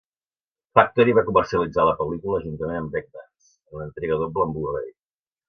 Factory 0.77 1.13
va 1.17 1.23
comercialitzar 1.27 1.85
la 1.89 1.93
pel·lícula 1.99 2.41
juntament 2.47 2.81
amb 2.81 2.97
"Breakdance" 2.97 3.53
en 3.69 3.83
una 3.83 3.87
entrega 3.91 4.19
doble 4.25 4.49
en 4.49 4.59
Blu-ray. 4.59 4.91